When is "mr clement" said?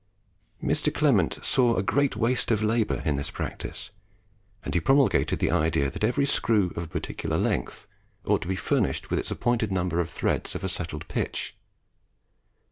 0.63-1.37